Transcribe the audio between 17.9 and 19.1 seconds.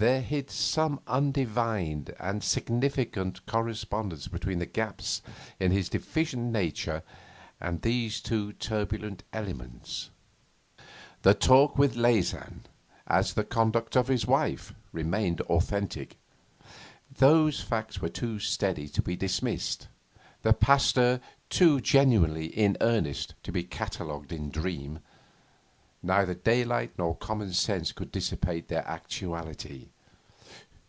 were too steady to